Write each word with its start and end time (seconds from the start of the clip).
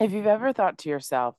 If 0.00 0.12
you've 0.12 0.26
ever 0.26 0.54
thought 0.54 0.78
to 0.78 0.88
yourself, 0.88 1.34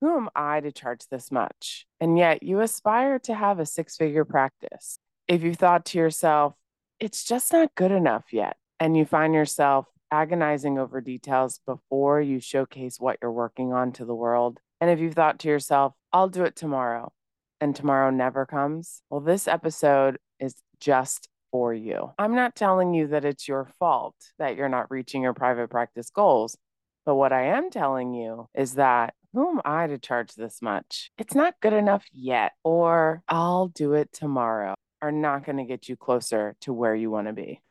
who 0.00 0.16
am 0.16 0.30
I 0.34 0.60
to 0.60 0.72
charge 0.72 1.02
this 1.10 1.30
much? 1.30 1.86
And 2.00 2.16
yet 2.16 2.42
you 2.42 2.60
aspire 2.60 3.18
to 3.20 3.34
have 3.34 3.58
a 3.58 3.66
six 3.66 3.98
figure 3.98 4.24
practice. 4.24 4.98
If 5.28 5.42
you 5.42 5.54
thought 5.54 5.84
to 5.86 5.98
yourself, 5.98 6.54
it's 6.98 7.24
just 7.24 7.52
not 7.52 7.74
good 7.74 7.92
enough 7.92 8.32
yet, 8.32 8.56
and 8.80 8.96
you 8.96 9.04
find 9.04 9.34
yourself 9.34 9.84
agonizing 10.10 10.78
over 10.78 11.02
details 11.02 11.60
before 11.66 12.22
you 12.22 12.40
showcase 12.40 12.96
what 12.98 13.18
you're 13.20 13.30
working 13.30 13.74
on 13.74 13.92
to 13.92 14.06
the 14.06 14.14
world. 14.14 14.60
And 14.80 14.90
if 14.90 14.98
you've 14.98 15.12
thought 15.12 15.38
to 15.40 15.48
yourself, 15.48 15.92
I'll 16.10 16.30
do 16.30 16.44
it 16.44 16.56
tomorrow, 16.56 17.12
and 17.60 17.76
tomorrow 17.76 18.08
never 18.08 18.46
comes, 18.46 19.02
well, 19.10 19.20
this 19.20 19.46
episode 19.46 20.16
is 20.38 20.54
just 20.80 21.28
for 21.50 21.74
you. 21.74 22.12
I'm 22.18 22.34
not 22.34 22.54
telling 22.54 22.94
you 22.94 23.08
that 23.08 23.26
it's 23.26 23.46
your 23.46 23.68
fault 23.78 24.16
that 24.38 24.56
you're 24.56 24.70
not 24.70 24.90
reaching 24.90 25.20
your 25.20 25.34
private 25.34 25.68
practice 25.68 26.08
goals. 26.08 26.56
But 27.10 27.16
what 27.16 27.32
I 27.32 27.46
am 27.46 27.70
telling 27.70 28.14
you 28.14 28.46
is 28.54 28.74
that 28.74 29.14
who 29.32 29.50
am 29.50 29.60
I 29.64 29.88
to 29.88 29.98
charge 29.98 30.36
this 30.36 30.62
much? 30.62 31.10
It's 31.18 31.34
not 31.34 31.58
good 31.60 31.72
enough 31.72 32.04
yet, 32.12 32.52
or 32.62 33.24
I'll 33.28 33.66
do 33.66 33.94
it 33.94 34.12
tomorrow 34.12 34.76
are 35.02 35.10
not 35.10 35.44
going 35.44 35.56
to 35.56 35.64
get 35.64 35.88
you 35.88 35.96
closer 35.96 36.54
to 36.60 36.72
where 36.72 36.94
you 36.94 37.10
want 37.10 37.26
to 37.26 37.32
be. 37.32 37.62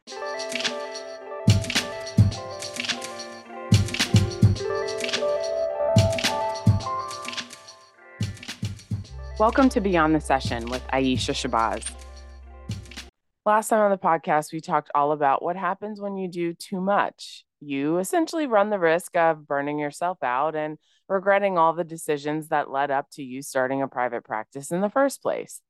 Welcome 9.40 9.70
to 9.70 9.80
Beyond 9.80 10.16
the 10.16 10.20
Session 10.20 10.66
with 10.66 10.86
Aisha 10.92 11.32
Shabazz. 11.34 11.90
Last 13.46 13.70
time 13.70 13.80
on 13.80 13.92
the 13.92 13.98
podcast, 13.98 14.52
we 14.52 14.60
talked 14.60 14.92
all 14.94 15.14
about 15.14 15.42
what 15.42 15.56
happens 15.56 16.02
when 16.02 16.18
you 16.18 16.28
do 16.28 16.54
too 16.54 16.82
much 16.82 17.46
you 17.60 17.98
essentially 17.98 18.48
run 18.48 18.70
the 18.70 18.80
risk 18.80 19.16
of 19.16 19.48
burning 19.48 19.80
yourself 19.80 20.18
out 20.24 20.56
and 20.56 20.78
regretting 21.08 21.58
all 21.58 21.74
the 21.74 21.84
decisions 21.84 22.50
that 22.50 22.70
led 22.70 22.92
up 22.92 23.08
to 23.12 23.24
you 23.24 23.42
starting 23.42 23.82
a 23.82 23.88
private 23.88 24.24
practice 24.24 24.72
in 24.72 24.82
the 24.82 24.90
first 24.90 25.22
place. 25.22 25.62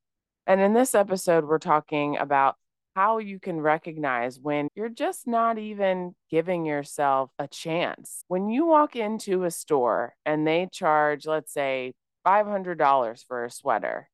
And 0.46 0.60
in 0.60 0.74
this 0.74 0.94
episode, 0.94 1.44
we're 1.44 1.58
talking 1.58 2.16
about 2.16 2.56
how 2.96 3.18
you 3.18 3.38
can 3.38 3.60
recognize 3.60 4.38
when 4.38 4.68
you're 4.74 4.88
just 4.88 5.26
not 5.26 5.58
even 5.58 6.14
giving 6.30 6.66
yourself 6.66 7.30
a 7.38 7.46
chance. 7.46 8.24
When 8.28 8.48
you 8.48 8.66
walk 8.66 8.96
into 8.96 9.44
a 9.44 9.50
store 9.50 10.14
and 10.26 10.46
they 10.46 10.68
charge, 10.72 11.24
let's 11.26 11.52
say, 11.52 11.92
$500 12.26 13.24
for 13.26 13.44
a 13.44 13.50
sweater, 13.50 14.09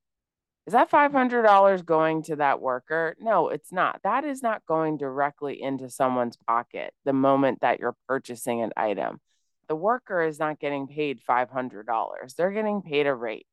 is 0.66 0.72
that 0.72 0.90
$500 0.90 1.84
going 1.84 2.22
to 2.24 2.36
that 2.36 2.60
worker? 2.60 3.14
No, 3.20 3.48
it's 3.48 3.72
not. 3.72 4.00
That 4.02 4.24
is 4.24 4.42
not 4.42 4.66
going 4.66 4.96
directly 4.96 5.62
into 5.62 5.88
someone's 5.88 6.36
pocket 6.36 6.92
the 7.04 7.12
moment 7.12 7.60
that 7.60 7.78
you're 7.78 7.96
purchasing 8.08 8.62
an 8.62 8.72
item. 8.76 9.20
The 9.68 9.76
worker 9.76 10.22
is 10.22 10.40
not 10.40 10.58
getting 10.58 10.88
paid 10.88 11.20
$500, 11.28 12.36
they're 12.36 12.50
getting 12.50 12.82
paid 12.82 13.06
a 13.06 13.14
rate. 13.14 13.46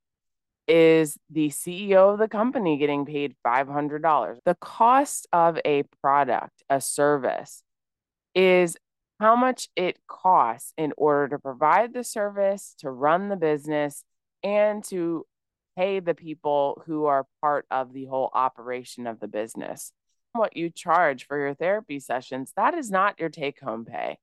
Is 0.67 1.17
the 1.29 1.49
CEO 1.49 2.13
of 2.13 2.19
the 2.19 2.27
company 2.27 2.77
getting 2.77 3.05
paid 3.05 3.35
$500? 3.45 4.39
The 4.45 4.55
cost 4.55 5.27
of 5.33 5.59
a 5.65 5.83
product, 6.01 6.63
a 6.69 6.79
service, 6.79 7.63
is 8.33 8.77
how 9.19 9.35
much 9.35 9.69
it 9.75 9.97
costs 10.07 10.73
in 10.77 10.93
order 10.97 11.27
to 11.29 11.39
provide 11.39 11.93
the 11.93 12.03
service, 12.03 12.75
to 12.79 12.89
run 12.89 13.29
the 13.29 13.35
business, 13.35 14.03
and 14.43 14.83
to 14.85 15.25
pay 15.77 15.99
the 15.99 16.13
people 16.13 16.83
who 16.85 17.05
are 17.05 17.25
part 17.41 17.65
of 17.71 17.93
the 17.93 18.05
whole 18.05 18.29
operation 18.33 19.07
of 19.07 19.19
the 19.19 19.27
business. 19.27 19.91
What 20.33 20.57
you 20.57 20.69
charge 20.69 21.27
for 21.27 21.37
your 21.37 21.53
therapy 21.53 21.99
sessions, 21.99 22.53
that 22.55 22.73
is 22.73 22.89
not 22.89 23.19
your 23.19 23.29
take 23.29 23.59
home 23.59 23.85
pay. 23.85 24.17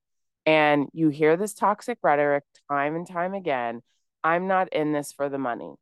And 0.47 0.89
you 0.93 1.09
hear 1.09 1.37
this 1.37 1.55
toxic 1.55 1.99
rhetoric 2.03 2.45
time 2.69 2.97
and 2.97 3.07
time 3.07 3.35
again 3.35 3.83
I'm 4.23 4.47
not 4.47 4.73
in 4.73 4.93
this 4.93 5.13
for 5.13 5.29
the 5.29 5.39
money. 5.39 5.75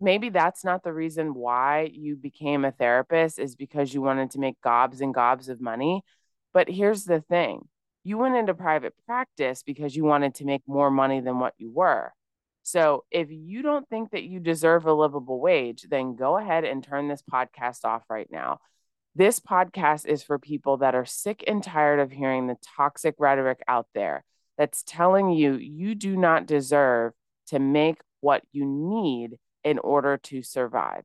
Maybe 0.00 0.30
that's 0.30 0.64
not 0.64 0.82
the 0.82 0.92
reason 0.92 1.34
why 1.34 1.90
you 1.92 2.16
became 2.16 2.64
a 2.64 2.72
therapist, 2.72 3.38
is 3.38 3.54
because 3.54 3.94
you 3.94 4.02
wanted 4.02 4.32
to 4.32 4.40
make 4.40 4.60
gobs 4.60 5.00
and 5.00 5.14
gobs 5.14 5.48
of 5.48 5.60
money. 5.60 6.02
But 6.52 6.68
here's 6.68 7.04
the 7.04 7.20
thing 7.20 7.68
you 8.04 8.18
went 8.18 8.36
into 8.36 8.54
private 8.54 8.94
practice 9.06 9.62
because 9.62 9.94
you 9.94 10.04
wanted 10.04 10.34
to 10.36 10.44
make 10.44 10.62
more 10.66 10.90
money 10.90 11.20
than 11.20 11.38
what 11.38 11.54
you 11.58 11.70
were. 11.70 12.12
So 12.62 13.04
if 13.10 13.28
you 13.30 13.62
don't 13.62 13.88
think 13.88 14.10
that 14.10 14.22
you 14.22 14.40
deserve 14.40 14.86
a 14.86 14.92
livable 14.92 15.40
wage, 15.40 15.86
then 15.88 16.14
go 16.14 16.36
ahead 16.38 16.64
and 16.64 16.82
turn 16.82 17.08
this 17.08 17.22
podcast 17.22 17.84
off 17.84 18.04
right 18.08 18.28
now. 18.30 18.60
This 19.14 19.40
podcast 19.40 20.06
is 20.06 20.22
for 20.22 20.38
people 20.38 20.78
that 20.78 20.94
are 20.94 21.04
sick 21.04 21.44
and 21.46 21.62
tired 21.62 22.00
of 22.00 22.12
hearing 22.12 22.46
the 22.46 22.56
toxic 22.76 23.16
rhetoric 23.18 23.60
out 23.68 23.86
there 23.94 24.24
that's 24.56 24.82
telling 24.86 25.30
you 25.30 25.54
you 25.56 25.94
do 25.94 26.16
not 26.16 26.46
deserve 26.46 27.12
to 27.48 27.58
make 27.58 27.98
what 28.20 28.42
you 28.52 28.64
need 28.64 29.36
in 29.64 29.78
order 29.78 30.16
to 30.16 30.42
survive. 30.42 31.02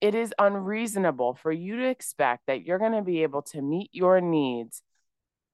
It 0.00 0.14
is 0.14 0.34
unreasonable 0.38 1.34
for 1.34 1.50
you 1.50 1.76
to 1.76 1.88
expect 1.88 2.42
that 2.46 2.64
you're 2.64 2.78
going 2.78 2.92
to 2.92 3.02
be 3.02 3.22
able 3.22 3.42
to 3.42 3.62
meet 3.62 3.90
your 3.92 4.20
needs 4.20 4.82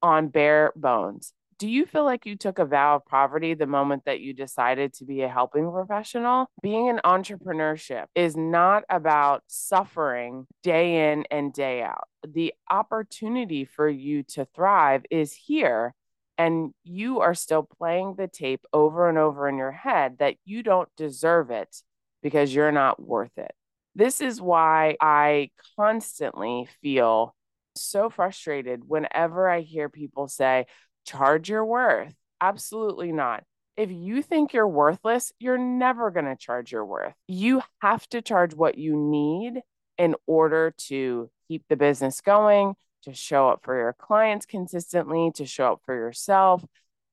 on 0.01 0.27
bare 0.27 0.73
bones 0.75 1.33
do 1.57 1.67
you 1.67 1.85
feel 1.85 2.03
like 2.03 2.25
you 2.25 2.35
took 2.35 2.59
a 2.59 2.65
vow 2.65 2.95
of 2.95 3.05
poverty 3.05 3.53
the 3.53 3.67
moment 3.67 4.05
that 4.05 4.19
you 4.19 4.33
decided 4.33 4.93
to 4.93 5.05
be 5.05 5.21
a 5.21 5.29
helping 5.29 5.69
professional? 5.71 6.47
Being 6.61 6.89
an 6.89 7.01
entrepreneurship 7.03 8.05
is 8.15 8.35
not 8.35 8.83
about 8.89 9.43
suffering 9.47 10.47
day 10.61 11.11
in 11.11 11.25
and 11.31 11.53
day 11.53 11.81
out. 11.81 12.07
The 12.27 12.53
opportunity 12.69 13.65
for 13.65 13.87
you 13.87 14.23
to 14.23 14.45
thrive 14.55 15.03
is 15.09 15.33
here. 15.33 15.93
And 16.37 16.73
you 16.83 17.19
are 17.19 17.35
still 17.35 17.61
playing 17.61 18.15
the 18.17 18.27
tape 18.27 18.65
over 18.73 19.07
and 19.07 19.19
over 19.19 19.47
in 19.47 19.57
your 19.57 19.71
head 19.71 20.17
that 20.17 20.35
you 20.45 20.63
don't 20.63 20.89
deserve 20.97 21.51
it 21.51 21.83
because 22.23 22.53
you're 22.53 22.71
not 22.71 22.99
worth 22.99 23.37
it. 23.37 23.53
This 23.95 24.19
is 24.19 24.41
why 24.41 24.97
I 24.99 25.51
constantly 25.75 26.67
feel 26.81 27.35
so 27.75 28.09
frustrated 28.09 28.81
whenever 28.87 29.47
I 29.49 29.61
hear 29.61 29.89
people 29.89 30.27
say, 30.27 30.65
charge 31.05 31.49
your 31.49 31.65
worth. 31.65 32.13
Absolutely 32.41 33.11
not. 33.11 33.43
If 33.75 33.91
you 33.91 34.21
think 34.21 34.53
you're 34.53 34.67
worthless, 34.67 35.31
you're 35.39 35.57
never 35.57 36.11
going 36.11 36.25
to 36.25 36.35
charge 36.35 36.71
your 36.71 36.85
worth. 36.85 37.13
You 37.27 37.61
have 37.81 38.07
to 38.09 38.21
charge 38.21 38.53
what 38.53 38.77
you 38.77 38.95
need 38.95 39.61
in 39.97 40.15
order 40.27 40.73
to 40.77 41.29
keep 41.47 41.63
the 41.69 41.75
business 41.75 42.21
going, 42.21 42.75
to 43.03 43.13
show 43.13 43.49
up 43.49 43.61
for 43.63 43.77
your 43.77 43.93
clients 43.93 44.45
consistently, 44.45 45.31
to 45.35 45.45
show 45.45 45.73
up 45.73 45.81
for 45.85 45.95
yourself, 45.95 46.63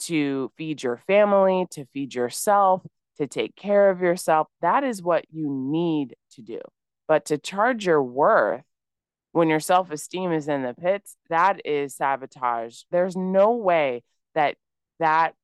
to 0.00 0.50
feed 0.56 0.82
your 0.82 0.98
family, 1.06 1.66
to 1.70 1.86
feed 1.92 2.14
yourself, 2.14 2.82
to 3.18 3.26
take 3.26 3.54
care 3.56 3.90
of 3.90 4.00
yourself. 4.00 4.48
That 4.60 4.84
is 4.84 5.02
what 5.02 5.24
you 5.30 5.48
need 5.50 6.14
to 6.32 6.42
do. 6.42 6.60
But 7.08 7.26
to 7.26 7.38
charge 7.38 7.86
your 7.86 8.02
worth 8.02 8.62
when 9.32 9.48
your 9.48 9.60
self 9.60 9.90
esteem 9.90 10.32
is 10.32 10.48
in 10.48 10.62
the 10.62 10.74
pits, 10.74 11.16
that 11.28 11.64
is 11.64 11.94
sabotage. 11.94 12.82
There's 12.90 13.16
no 13.16 13.52
way 13.52 14.02
that 14.34 14.56
that 14.98 15.34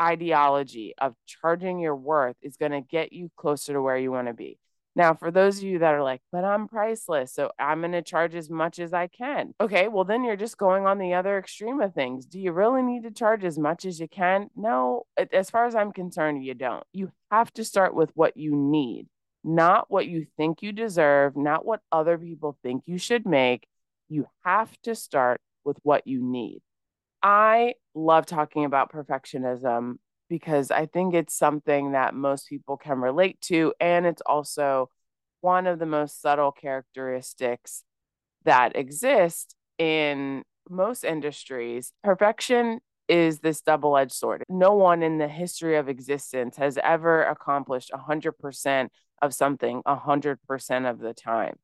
ideology 0.00 0.94
of 0.98 1.14
charging 1.26 1.78
your 1.78 1.96
worth 1.96 2.36
is 2.42 2.56
going 2.56 2.72
to 2.72 2.80
get 2.80 3.12
you 3.12 3.30
closer 3.36 3.72
to 3.72 3.82
where 3.82 3.96
you 3.96 4.10
want 4.10 4.28
to 4.28 4.34
be. 4.34 4.58
Now, 4.94 5.12
for 5.12 5.30
those 5.30 5.58
of 5.58 5.64
you 5.64 5.80
that 5.80 5.92
are 5.92 6.02
like, 6.02 6.22
but 6.32 6.42
I'm 6.42 6.68
priceless, 6.68 7.34
so 7.34 7.50
I'm 7.58 7.80
going 7.80 7.92
to 7.92 8.00
charge 8.00 8.34
as 8.34 8.48
much 8.48 8.78
as 8.78 8.94
I 8.94 9.08
can. 9.08 9.52
Okay, 9.60 9.88
well, 9.88 10.04
then 10.04 10.24
you're 10.24 10.36
just 10.36 10.56
going 10.56 10.86
on 10.86 10.96
the 10.98 11.12
other 11.12 11.36
extreme 11.36 11.82
of 11.82 11.92
things. 11.92 12.24
Do 12.24 12.40
you 12.40 12.50
really 12.52 12.82
need 12.82 13.02
to 13.02 13.10
charge 13.10 13.44
as 13.44 13.58
much 13.58 13.84
as 13.84 14.00
you 14.00 14.08
can? 14.08 14.48
No, 14.56 15.04
as 15.32 15.50
far 15.50 15.66
as 15.66 15.74
I'm 15.74 15.92
concerned, 15.92 16.42
you 16.42 16.54
don't. 16.54 16.84
You 16.94 17.12
have 17.30 17.52
to 17.54 17.64
start 17.64 17.94
with 17.94 18.10
what 18.14 18.38
you 18.38 18.56
need 18.56 19.08
not 19.46 19.90
what 19.90 20.06
you 20.06 20.26
think 20.36 20.60
you 20.60 20.72
deserve, 20.72 21.36
not 21.36 21.64
what 21.64 21.80
other 21.92 22.18
people 22.18 22.58
think 22.62 22.82
you 22.86 22.98
should 22.98 23.24
make. 23.24 23.66
You 24.08 24.26
have 24.44 24.70
to 24.82 24.94
start 24.94 25.40
with 25.64 25.78
what 25.82 26.06
you 26.06 26.22
need. 26.22 26.62
I 27.22 27.74
love 27.94 28.26
talking 28.26 28.64
about 28.64 28.92
perfectionism 28.92 29.94
because 30.28 30.70
I 30.70 30.86
think 30.86 31.14
it's 31.14 31.36
something 31.36 31.92
that 31.92 32.14
most 32.14 32.48
people 32.48 32.76
can 32.76 33.00
relate 33.00 33.40
to. 33.42 33.72
And 33.80 34.04
it's 34.04 34.22
also 34.26 34.90
one 35.40 35.66
of 35.66 35.78
the 35.78 35.86
most 35.86 36.20
subtle 36.20 36.52
characteristics 36.52 37.84
that 38.44 38.76
exist 38.76 39.54
in 39.78 40.42
most 40.68 41.04
industries. 41.04 41.92
Perfection 42.02 42.80
is 43.08 43.40
this 43.40 43.60
double 43.60 43.96
edged 43.96 44.12
sword. 44.12 44.42
No 44.48 44.74
one 44.74 45.02
in 45.02 45.18
the 45.18 45.28
history 45.28 45.76
of 45.76 45.88
existence 45.88 46.56
has 46.56 46.78
ever 46.82 47.22
accomplished 47.22 47.90
100% 47.92 48.88
of 49.22 49.34
something 49.34 49.82
100% 49.86 50.90
of 50.90 50.98
the 50.98 51.14
time. 51.14 51.56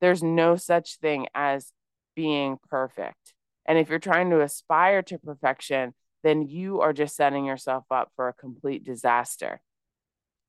There's 0.00 0.22
no 0.22 0.56
such 0.56 0.96
thing 0.96 1.26
as 1.34 1.72
being 2.16 2.58
perfect. 2.68 3.34
And 3.66 3.78
if 3.78 3.88
you're 3.88 3.98
trying 3.98 4.30
to 4.30 4.40
aspire 4.40 5.02
to 5.02 5.18
perfection, 5.18 5.94
then 6.22 6.42
you 6.42 6.80
are 6.80 6.92
just 6.92 7.16
setting 7.16 7.44
yourself 7.44 7.84
up 7.90 8.10
for 8.16 8.28
a 8.28 8.34
complete 8.34 8.84
disaster. 8.84 9.60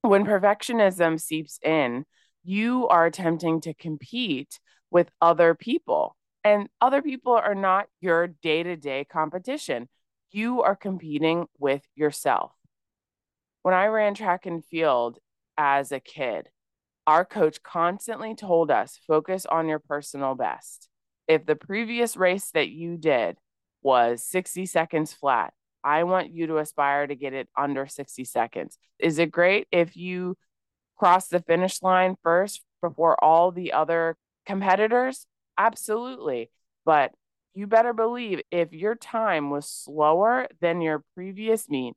When 0.02 0.26
perfectionism 0.26 1.22
seeps 1.22 1.60
in, 1.64 2.06
you 2.44 2.88
are 2.88 3.06
attempting 3.06 3.62
to 3.62 3.74
compete 3.74 4.60
with 4.90 5.12
other 5.22 5.54
people, 5.54 6.16
and 6.44 6.68
other 6.82 7.02
people 7.02 7.34
are 7.34 7.56
not 7.56 7.86
your 8.02 8.28
day 8.28 8.64
to 8.64 8.76
day 8.76 9.06
competition. 9.06 9.88
You 10.32 10.62
are 10.62 10.76
competing 10.76 11.48
with 11.60 11.84
yourself. 11.96 12.54
When 13.64 13.74
I 13.74 13.88
ran 13.88 14.14
track 14.14 14.46
and 14.46 14.64
field 14.64 15.20
as 15.58 15.92
a 15.92 16.00
kid, 16.00 16.50
our 17.06 17.26
coach 17.26 17.62
constantly 17.62 18.34
told 18.36 18.72
us 18.72 18.98
focus 19.06 19.46
on 19.46 19.68
your 19.68 19.80
personal 19.80 20.36
best. 20.36 20.88
If 21.28 21.46
the 21.46 21.56
previous 21.56 22.16
race 22.16 22.50
that 22.52 22.70
you 22.70 22.98
did 22.98 23.38
was 23.82 24.24
60 24.24 24.66
seconds 24.66 25.14
flat, 25.14 25.54
I 25.84 26.04
want 26.04 26.32
you 26.32 26.48
to 26.48 26.60
aspire 26.60 27.08
to 27.08 27.16
get 27.16 27.34
it 27.34 27.50
under 27.58 27.86
60 27.86 28.24
seconds. 28.24 28.78
Is 29.00 29.20
it 29.20 29.32
great 29.32 29.68
if 29.72 29.98
you 29.98 30.38
cross 30.98 31.28
the 31.28 31.42
finish 31.42 31.82
line 31.82 32.16
first 32.24 32.62
before 32.82 33.22
all 33.24 33.52
the 33.52 33.74
other 33.74 34.16
competitors? 34.46 35.26
Absolutely. 35.58 36.52
But 36.86 37.12
you 37.54 37.68
better 37.68 37.94
believe 37.94 38.42
if 38.52 38.74
your 38.74 38.96
time 38.96 39.50
was 39.50 39.68
slower 39.68 40.48
than 40.60 40.82
your 40.82 41.04
previous 41.16 41.70
meet 41.70 41.94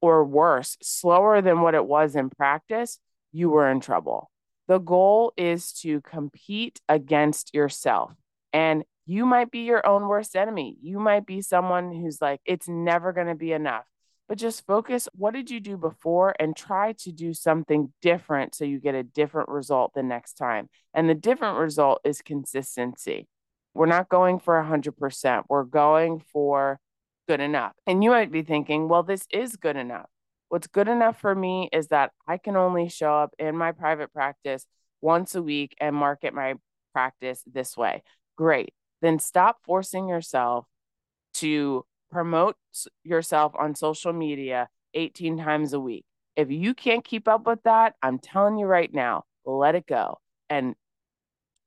or 0.00 0.24
worse, 0.24 0.76
slower 0.82 1.40
than 1.40 1.60
what 1.60 1.74
it 1.74 1.84
was 1.84 2.16
in 2.16 2.30
practice, 2.30 2.98
you 3.32 3.50
were 3.50 3.70
in 3.70 3.80
trouble. 3.80 4.30
The 4.68 4.78
goal 4.78 5.32
is 5.36 5.72
to 5.80 6.00
compete 6.02 6.80
against 6.88 7.54
yourself. 7.54 8.12
And 8.52 8.84
you 9.06 9.26
might 9.26 9.50
be 9.50 9.60
your 9.60 9.84
own 9.86 10.06
worst 10.06 10.36
enemy. 10.36 10.76
You 10.80 11.00
might 11.00 11.26
be 11.26 11.42
someone 11.42 11.92
who's 11.92 12.20
like, 12.20 12.40
it's 12.44 12.68
never 12.68 13.12
going 13.12 13.26
to 13.26 13.34
be 13.34 13.52
enough. 13.52 13.84
But 14.28 14.38
just 14.38 14.64
focus 14.66 15.08
what 15.14 15.34
did 15.34 15.50
you 15.50 15.60
do 15.60 15.76
before 15.76 16.34
and 16.38 16.56
try 16.56 16.92
to 17.00 17.12
do 17.12 17.34
something 17.34 17.92
different 18.00 18.54
so 18.54 18.64
you 18.64 18.78
get 18.78 18.94
a 18.94 19.02
different 19.02 19.48
result 19.48 19.92
the 19.94 20.02
next 20.02 20.34
time. 20.34 20.68
And 20.94 21.08
the 21.08 21.14
different 21.14 21.58
result 21.58 22.00
is 22.04 22.22
consistency. 22.22 23.26
We're 23.74 23.86
not 23.86 24.08
going 24.08 24.38
for 24.38 24.54
100%, 24.54 25.44
we're 25.48 25.64
going 25.64 26.22
for 26.32 26.80
good 27.28 27.40
enough. 27.40 27.72
And 27.86 28.02
you 28.02 28.10
might 28.10 28.32
be 28.32 28.42
thinking, 28.42 28.88
well, 28.88 29.02
this 29.02 29.26
is 29.32 29.56
good 29.56 29.76
enough. 29.76 30.08
What's 30.48 30.66
good 30.66 30.88
enough 30.88 31.18
for 31.18 31.34
me 31.34 31.70
is 31.72 31.88
that 31.88 32.10
I 32.28 32.36
can 32.36 32.56
only 32.56 32.88
show 32.88 33.14
up 33.14 33.34
in 33.38 33.56
my 33.56 33.72
private 33.72 34.12
practice 34.12 34.66
once 35.00 35.34
a 35.34 35.42
week 35.42 35.74
and 35.80 35.96
market 35.96 36.34
my 36.34 36.54
practice 36.92 37.42
this 37.50 37.76
way. 37.76 38.02
Great. 38.36 38.74
Then 39.00 39.18
stop 39.18 39.58
forcing 39.64 40.08
yourself 40.08 40.66
to 41.34 41.84
promote 42.10 42.56
yourself 43.02 43.52
on 43.58 43.74
social 43.74 44.12
media 44.12 44.68
18 44.94 45.38
times 45.38 45.72
a 45.72 45.80
week. 45.80 46.04
If 46.36 46.50
you 46.50 46.74
can't 46.74 47.04
keep 47.04 47.28
up 47.28 47.46
with 47.46 47.62
that, 47.64 47.94
I'm 48.02 48.18
telling 48.18 48.58
you 48.58 48.66
right 48.66 48.92
now, 48.92 49.24
let 49.44 49.74
it 49.74 49.86
go 49.86 50.18
and 50.48 50.74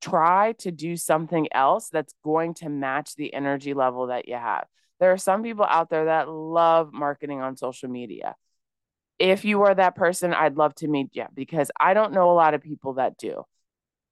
try 0.05 0.53
to 0.59 0.71
do 0.71 0.95
something 0.95 1.47
else 1.51 1.89
that's 1.89 2.13
going 2.23 2.53
to 2.55 2.69
match 2.69 3.15
the 3.15 3.33
energy 3.33 3.73
level 3.73 4.07
that 4.07 4.27
you 4.27 4.35
have. 4.35 4.65
There 4.99 5.11
are 5.11 5.17
some 5.17 5.43
people 5.43 5.65
out 5.65 5.89
there 5.89 6.05
that 6.05 6.29
love 6.29 6.93
marketing 6.93 7.41
on 7.41 7.57
social 7.57 7.89
media. 7.89 8.35
If 9.17 9.45
you 9.45 9.63
are 9.63 9.73
that 9.73 9.95
person, 9.95 10.33
I'd 10.33 10.57
love 10.57 10.75
to 10.75 10.87
meet 10.87 11.09
you 11.13 11.25
because 11.33 11.71
I 11.79 11.93
don't 11.93 12.13
know 12.13 12.31
a 12.31 12.33
lot 12.33 12.53
of 12.53 12.61
people 12.61 12.93
that 12.93 13.17
do. 13.17 13.43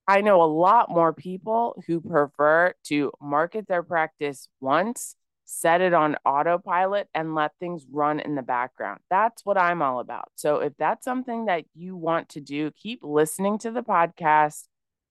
I 0.07 0.22
know 0.22 0.42
a 0.42 0.45
lot 0.45 0.90
more 0.90 1.13
people 1.13 1.81
who 1.88 2.01
prefer 2.01 2.74
to 2.86 3.12
market 3.22 3.68
their 3.68 3.84
practice 3.84 4.50
once, 4.60 5.16
set 5.45 5.81
it 5.81 5.94
on 5.94 6.18
autopilot, 6.25 7.07
and 7.13 7.36
let 7.36 7.51
things 7.60 7.86
run 7.90 8.19
in 8.19 8.36
the 8.36 8.42
background. 8.42 9.00
That's 9.10 9.45
what 9.45 9.57
I'm 9.57 9.81
all 9.81 10.00
about. 10.00 10.30
So 10.36 10.57
if 10.57 10.74
that's 10.78 11.06
something 11.06 11.45
that 11.45 11.66
you 11.74 11.95
want 11.95 12.30
to 12.30 12.42
do, 12.42 12.72
keep 12.72 13.00
listening 13.04 13.60
to 13.60 13.72
the 13.72 13.84
podcast 13.84 14.63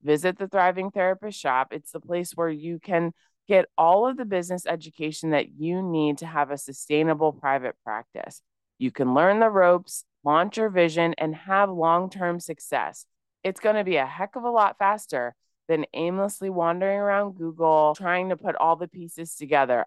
visit 0.02 0.38
the 0.38 0.48
Thriving 0.48 0.90
Therapist 0.90 1.38
shop. 1.38 1.68
It's 1.72 1.92
the 1.92 2.00
place 2.00 2.32
where 2.32 2.50
you 2.50 2.78
can 2.78 3.12
get 3.48 3.66
all 3.76 4.06
of 4.06 4.16
the 4.16 4.24
business 4.24 4.66
education 4.66 5.30
that 5.30 5.52
you 5.52 5.82
need 5.82 6.18
to 6.18 6.26
have 6.26 6.50
a 6.50 6.58
sustainable 6.58 7.32
private 7.32 7.74
practice. 7.84 8.42
You 8.78 8.90
can 8.90 9.14
learn 9.14 9.40
the 9.40 9.50
ropes, 9.50 10.04
launch 10.24 10.56
your 10.56 10.68
vision, 10.68 11.14
and 11.18 11.34
have 11.34 11.70
long 11.70 12.10
term 12.10 12.40
success. 12.40 13.06
It's 13.44 13.60
going 13.60 13.76
to 13.76 13.84
be 13.84 13.96
a 13.96 14.06
heck 14.06 14.36
of 14.36 14.44
a 14.44 14.50
lot 14.50 14.78
faster 14.78 15.34
than 15.68 15.86
aimlessly 15.94 16.50
wandering 16.50 16.98
around 16.98 17.36
Google 17.36 17.94
trying 17.96 18.28
to 18.28 18.36
put 18.36 18.56
all 18.56 18.76
the 18.76 18.88
pieces 18.88 19.36
together. 19.36 19.84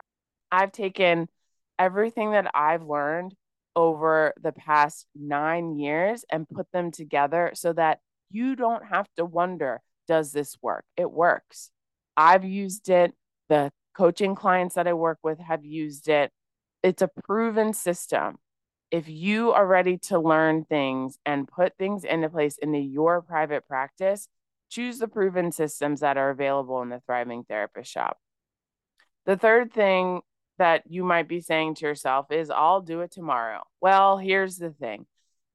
I've 0.52 0.72
taken 0.72 1.28
everything 1.78 2.32
that 2.32 2.52
I've 2.54 2.84
learned 2.84 3.36
over 3.76 4.34
the 4.42 4.54
past 4.54 5.06
nine 5.14 5.78
years 5.78 6.24
and 6.32 6.48
put 6.48 6.72
them 6.72 6.92
together 6.92 7.52
so 7.54 7.74
that 7.74 8.00
you 8.32 8.56
don't 8.56 8.86
have 8.86 9.08
to 9.18 9.26
wonder 9.26 9.82
does 10.08 10.32
this 10.32 10.58
work? 10.62 10.86
It 10.98 11.12
works. 11.12 11.72
I've 12.18 12.46
used 12.46 12.90
it. 12.90 13.14
The 13.50 13.72
coaching 13.96 14.36
clients 14.36 14.76
that 14.76 14.88
I 14.88 14.94
work 14.94 15.20
with 15.24 15.40
have 15.40 15.66
used 15.66 16.10
it. 16.10 16.32
It's 16.84 17.02
a 17.02 17.08
proven 17.08 17.74
system. 17.74 18.38
If 18.92 19.10
you 19.10 19.52
are 19.52 19.66
ready 19.66 19.98
to 20.10 20.20
learn 20.20 20.66
things 20.66 21.18
and 21.26 21.48
put 21.48 21.78
things 21.78 22.04
into 22.04 22.30
place 22.30 22.58
into 22.58 22.80
your 22.80 23.22
private 23.22 23.68
practice, 23.68 24.28
choose 24.70 25.00
the 25.00 25.08
proven 25.08 25.52
systems 25.52 26.02
that 26.02 26.18
are 26.18 26.30
available 26.30 26.82
in 26.82 26.90
the 26.90 27.02
Thriving 27.06 27.44
Therapist 27.44 27.92
Shop. 27.92 28.18
The 29.26 29.38
third 29.38 29.74
thing 29.74 30.22
that 30.58 30.84
you 30.88 31.04
might 31.04 31.28
be 31.28 31.42
saying 31.42 31.76
to 31.76 31.86
yourself 31.86 32.32
is, 32.32 32.50
I'll 32.50 32.82
do 32.82 33.02
it 33.02 33.12
tomorrow. 33.12 33.64
Well, 33.82 34.18
here's 34.18 34.58
the 34.58 34.70
thing 34.70 35.06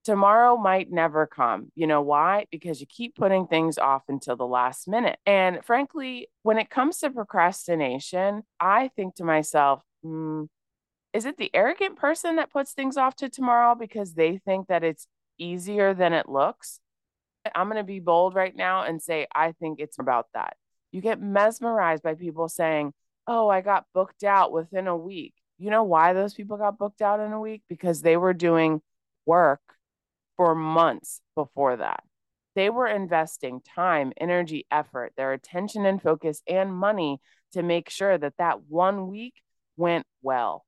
tomorrow 0.04 0.56
might 0.56 0.90
never 0.90 1.26
come. 1.26 1.70
You 1.74 1.86
know 1.86 2.02
why? 2.02 2.46
Because 2.50 2.80
you 2.80 2.86
keep 2.86 3.16
putting 3.16 3.46
things 3.46 3.78
off 3.78 4.02
until 4.08 4.36
the 4.36 4.46
last 4.46 4.88
minute. 4.88 5.18
And 5.26 5.64
frankly, 5.64 6.28
when 6.42 6.58
it 6.58 6.70
comes 6.70 6.98
to 6.98 7.10
procrastination, 7.10 8.42
I 8.58 8.88
think 8.96 9.16
to 9.16 9.24
myself, 9.24 9.82
mm, 10.04 10.48
is 11.12 11.24
it 11.24 11.36
the 11.36 11.50
arrogant 11.54 11.96
person 11.96 12.36
that 12.36 12.52
puts 12.52 12.72
things 12.72 12.96
off 12.96 13.16
to 13.16 13.28
tomorrow 13.28 13.74
because 13.74 14.14
they 14.14 14.38
think 14.38 14.68
that 14.68 14.84
it's 14.84 15.06
easier 15.38 15.92
than 15.92 16.12
it 16.12 16.28
looks? 16.28 16.80
I'm 17.54 17.68
going 17.68 17.78
to 17.78 17.84
be 17.84 18.00
bold 18.00 18.34
right 18.34 18.54
now 18.54 18.82
and 18.84 19.02
say, 19.02 19.26
I 19.34 19.52
think 19.52 19.80
it's 19.80 19.98
about 19.98 20.26
that. 20.34 20.56
You 20.92 21.00
get 21.00 21.20
mesmerized 21.20 22.02
by 22.02 22.14
people 22.14 22.48
saying, 22.48 22.92
Oh, 23.26 23.48
I 23.48 23.60
got 23.60 23.86
booked 23.94 24.24
out 24.24 24.50
within 24.50 24.88
a 24.88 24.96
week. 24.96 25.34
You 25.58 25.70
know 25.70 25.84
why 25.84 26.14
those 26.14 26.34
people 26.34 26.56
got 26.56 26.78
booked 26.78 27.02
out 27.02 27.20
in 27.20 27.32
a 27.32 27.40
week? 27.40 27.62
Because 27.68 28.02
they 28.02 28.16
were 28.16 28.32
doing 28.32 28.80
work 29.24 29.60
for 30.40 30.54
months 30.54 31.20
before 31.34 31.76
that. 31.76 32.02
They 32.54 32.70
were 32.70 32.86
investing 32.86 33.60
time, 33.60 34.14
energy, 34.18 34.64
effort, 34.70 35.12
their 35.14 35.34
attention 35.34 35.84
and 35.84 36.00
focus, 36.00 36.40
and 36.48 36.74
money 36.74 37.20
to 37.52 37.62
make 37.62 37.90
sure 37.90 38.16
that 38.16 38.38
that 38.38 38.62
one 38.66 39.08
week 39.08 39.34
went 39.76 40.06
well. 40.22 40.64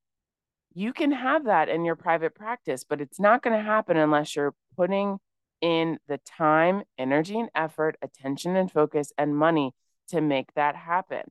You 0.75 0.93
can 0.93 1.11
have 1.11 1.47
that 1.47 1.71
in 1.71 1.87
your 1.87 1.97
private 1.97 2.35
practice, 2.35 2.85
but 2.85 3.01
it's 3.01 3.19
not 3.19 3.43
going 3.43 3.57
to 3.57 3.65
happen 3.65 3.97
unless 3.97 4.37
you're 4.37 4.55
putting 4.77 5.17
in 5.63 5.99
the 6.07 6.19
time, 6.19 6.83
energy, 6.99 7.41
and 7.41 7.49
effort, 7.55 7.97
attention 8.03 8.57
and 8.57 8.71
focus, 8.71 9.11
and 9.17 9.35
money 9.35 9.73
to 10.09 10.21
make 10.21 10.53
that 10.53 10.77
happen. 10.77 11.23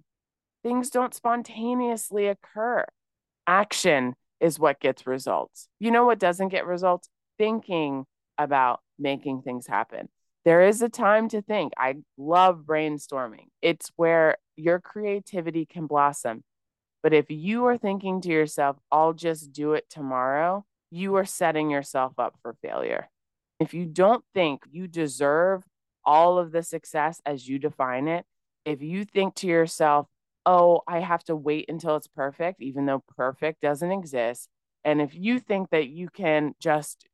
Things 0.63 0.89
don't 0.89 1.13
spontaneously 1.13 2.25
occur. 2.25 2.85
Action 3.45 4.15
is 4.39 4.57
what 4.57 4.79
gets 4.79 5.05
results. 5.05 5.67
You 5.79 5.91
know 5.91 6.05
what 6.05 6.17
doesn't 6.17 6.49
get 6.49 6.65
results? 6.65 7.07
Thinking 7.37 8.07
about 8.43 8.81
making 8.99 9.41
things 9.41 9.67
happen. 9.67 10.09
There 10.43 10.63
is 10.63 10.81
a 10.81 10.89
time 10.89 11.29
to 11.29 11.41
think. 11.41 11.73
I 11.77 11.97
love 12.17 12.63
brainstorming. 12.65 13.47
It's 13.61 13.91
where 13.95 14.37
your 14.55 14.79
creativity 14.79 15.65
can 15.65 15.87
blossom. 15.87 16.43
But 17.03 17.13
if 17.13 17.25
you 17.29 17.65
are 17.65 17.77
thinking 17.77 18.21
to 18.21 18.29
yourself, 18.29 18.77
I'll 18.91 19.13
just 19.13 19.51
do 19.51 19.73
it 19.73 19.89
tomorrow, 19.89 20.65
you 20.91 21.15
are 21.15 21.25
setting 21.25 21.69
yourself 21.69 22.13
up 22.17 22.35
for 22.41 22.55
failure. 22.61 23.09
If 23.59 23.73
you 23.73 23.85
don't 23.85 24.23
think 24.33 24.63
you 24.71 24.87
deserve 24.87 25.63
all 26.03 26.37
of 26.37 26.51
the 26.51 26.63
success 26.63 27.21
as 27.25 27.47
you 27.47 27.59
define 27.59 28.07
it, 28.07 28.25
if 28.65 28.81
you 28.81 29.05
think 29.05 29.35
to 29.35 29.47
yourself, 29.47 30.07
oh, 30.45 30.81
I 30.87 30.99
have 30.99 31.23
to 31.25 31.35
wait 31.35 31.69
until 31.69 31.95
it's 31.95 32.07
perfect, 32.07 32.61
even 32.61 32.85
though 32.85 33.03
perfect 33.15 33.61
doesn't 33.61 33.91
exist. 33.91 34.49
And 34.83 35.01
if 35.01 35.13
you 35.13 35.39
think 35.39 35.69
that 35.69 35.87
you 35.87 36.09
can 36.09 36.53
just 36.59 37.05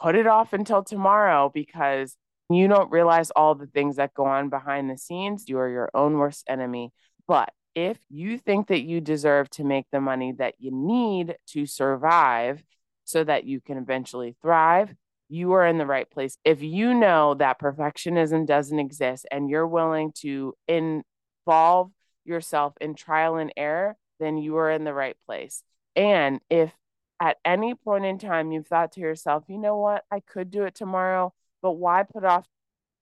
put 0.00 0.14
it 0.14 0.26
off 0.26 0.52
until 0.52 0.82
tomorrow 0.82 1.50
because 1.52 2.16
you 2.50 2.68
don't 2.68 2.90
realize 2.90 3.30
all 3.30 3.54
the 3.54 3.66
things 3.66 3.96
that 3.96 4.14
go 4.14 4.24
on 4.24 4.48
behind 4.48 4.88
the 4.90 4.96
scenes. 4.96 5.48
You 5.48 5.58
are 5.58 5.68
your 5.68 5.90
own 5.94 6.18
worst 6.18 6.44
enemy. 6.48 6.92
But 7.26 7.52
if 7.74 7.98
you 8.08 8.38
think 8.38 8.68
that 8.68 8.82
you 8.82 9.00
deserve 9.00 9.50
to 9.50 9.64
make 9.64 9.86
the 9.92 10.00
money 10.00 10.32
that 10.38 10.54
you 10.58 10.70
need 10.72 11.36
to 11.48 11.66
survive 11.66 12.62
so 13.04 13.22
that 13.24 13.44
you 13.44 13.60
can 13.60 13.76
eventually 13.76 14.36
thrive, 14.42 14.94
you 15.28 15.52
are 15.52 15.66
in 15.66 15.78
the 15.78 15.86
right 15.86 16.10
place. 16.10 16.38
If 16.44 16.62
you 16.62 16.94
know 16.94 17.34
that 17.34 17.60
perfectionism 17.60 18.46
doesn't 18.46 18.78
exist 18.78 19.26
and 19.30 19.50
you're 19.50 19.66
willing 19.66 20.12
to 20.20 20.54
involve 20.66 21.90
yourself 22.24 22.74
in 22.80 22.94
trial 22.94 23.36
and 23.36 23.52
error, 23.56 23.96
then 24.20 24.38
you 24.38 24.56
are 24.56 24.70
in 24.70 24.84
the 24.84 24.94
right 24.94 25.16
place. 25.26 25.62
And 25.94 26.40
if 26.48 26.72
at 27.20 27.38
any 27.44 27.74
point 27.74 28.04
in 28.04 28.18
time 28.18 28.52
you've 28.52 28.66
thought 28.66 28.92
to 28.92 29.00
yourself, 29.00 29.44
you 29.48 29.58
know 29.58 29.76
what, 29.76 30.04
I 30.10 30.20
could 30.20 30.50
do 30.50 30.64
it 30.64 30.74
tomorrow, 30.74 31.32
but 31.62 31.72
why 31.72 32.04
put 32.04 32.24
off 32.24 32.46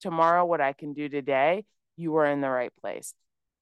tomorrow 0.01 0.45
what 0.45 0.61
I 0.61 0.73
can 0.73 0.93
do 0.93 1.09
today? 1.09 1.65
You 1.97 2.17
are 2.17 2.27
in 2.27 2.41
the 2.41 2.51
right 2.51 2.73
place. 2.81 3.15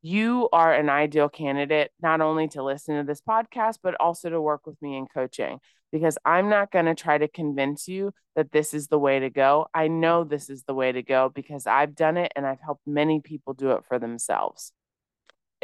You 0.03 0.49
are 0.53 0.75
an 0.75 0.91
ideal 0.91 1.29
candidate, 1.29 1.91
not 2.03 2.21
only 2.21 2.49
to 2.49 2.63
listen 2.63 2.97
to 2.97 3.05
this 3.05 3.23
podcast, 3.23 3.79
but 3.83 3.95
also 3.99 4.29
to 4.29 4.41
work 4.41 4.67
with 4.67 4.81
me 4.83 4.99
in 4.99 5.07
coaching 5.07 5.61
because 5.93 6.19
I'm 6.25 6.49
not 6.49 6.73
going 6.73 6.87
to 6.87 6.95
try 6.95 7.19
to 7.19 7.29
convince 7.29 7.87
you 7.87 8.13
that 8.35 8.51
this 8.51 8.75
is 8.75 8.89
the 8.89 8.99
way 8.99 9.21
to 9.21 9.31
go. 9.31 9.69
I 9.73 9.89
know 9.89 10.25
this 10.25 10.51
is 10.51 10.65
the 10.65 10.75
way 10.75 10.91
to 10.93 11.03
go 11.03 11.31
because 11.33 11.67
I've 11.67 11.95
done 11.95 12.17
it 12.17 12.33
and 12.35 12.45
I've 12.45 12.61
helped 12.61 12.87
many 12.87 13.21
people 13.21 13.55
do 13.55 13.71
it 13.71 13.85
for 13.87 13.99
themselves. 13.99 14.73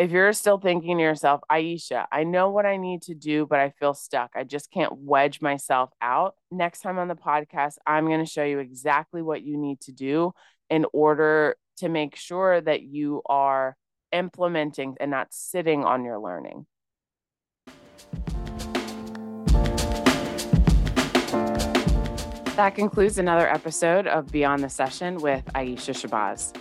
If 0.01 0.13
you're 0.13 0.33
still 0.33 0.57
thinking 0.57 0.97
to 0.97 1.03
yourself, 1.03 1.43
Aisha, 1.53 2.07
I 2.11 2.25
know 2.25 2.49
what 2.49 2.65
I 2.65 2.79
need 2.79 3.03
to 3.03 3.15
do, 3.15 3.45
but 3.45 3.59
I 3.59 3.69
feel 3.69 3.93
stuck. 3.93 4.31
I 4.35 4.45
just 4.45 4.71
can't 4.71 4.97
wedge 4.97 5.43
myself 5.43 5.91
out. 6.01 6.37
Next 6.51 6.81
time 6.81 6.99
on 6.99 7.07
the 7.07 7.15
podcast, 7.15 7.75
I'm 7.87 8.07
going 8.07 8.25
to 8.25 8.25
show 8.25 8.43
you 8.43 8.61
exactly 8.61 9.21
what 9.21 9.43
you 9.43 9.59
need 9.59 9.79
to 9.83 9.93
do 9.93 10.33
in 10.71 10.87
order 10.95 11.57
to 11.81 11.91
make 11.91 12.17
sure 12.17 12.63
that 12.63 12.81
you 12.81 13.21
are 13.27 13.77
implementing 14.11 14.97
and 14.99 15.11
not 15.11 15.35
sitting 15.35 15.85
on 15.85 16.03
your 16.03 16.19
learning. 16.19 16.65
That 22.57 22.73
concludes 22.75 23.19
another 23.19 23.47
episode 23.47 24.07
of 24.07 24.33
Beyond 24.33 24.65
the 24.65 24.71
Session 24.71 25.19
with 25.19 25.45
Aisha 25.55 25.93
Shabazz. 25.93 26.57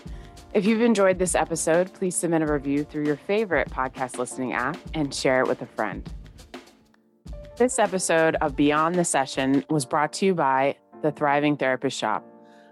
If 0.52 0.66
you've 0.66 0.82
enjoyed 0.82 1.20
this 1.20 1.36
episode, 1.36 1.94
please 1.94 2.16
submit 2.16 2.42
a 2.42 2.52
review 2.52 2.84
through 2.84 3.06
your 3.06 3.18
favorite 3.18 3.70
podcast 3.70 4.18
listening 4.18 4.54
app 4.54 4.78
and 4.96 5.14
share 5.14 5.42
it 5.42 5.48
with 5.48 5.62
a 5.62 5.68
friend. 5.68 6.12
This 7.56 7.78
episode 7.78 8.36
of 8.42 8.56
Beyond 8.56 8.96
the 8.96 9.06
Session 9.06 9.64
was 9.70 9.86
brought 9.86 10.12
to 10.14 10.26
you 10.26 10.34
by 10.34 10.76
the 11.04 11.12
Thriving 11.12 11.56
Therapist 11.56 11.96
Shop, 11.96 12.26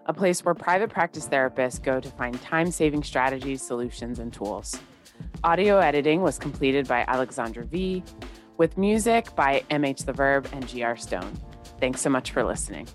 a 0.07 0.13
place 0.13 0.43
where 0.43 0.55
private 0.55 0.89
practice 0.89 1.27
therapists 1.27 1.81
go 1.81 1.99
to 1.99 2.09
find 2.09 2.41
time 2.41 2.71
saving 2.71 3.03
strategies, 3.03 3.61
solutions, 3.61 4.17
and 4.17 4.33
tools. 4.33 4.79
Audio 5.43 5.77
editing 5.77 6.23
was 6.23 6.39
completed 6.39 6.87
by 6.87 7.05
Aleksandra 7.05 7.65
V, 7.65 8.03
with 8.57 8.75
music 8.75 9.35
by 9.35 9.63
MH 9.69 10.03
The 10.05 10.13
Verb 10.13 10.47
and 10.51 10.67
GR 10.67 10.95
Stone. 10.95 11.39
Thanks 11.79 12.01
so 12.01 12.09
much 12.09 12.31
for 12.31 12.43
listening. 12.43 12.87